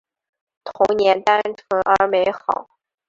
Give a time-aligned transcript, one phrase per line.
[0.63, 2.67] 童年单纯而美好